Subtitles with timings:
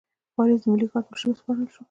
[0.35, 1.79] پاریس د ملي ګارډ مشري وسپارل شوه.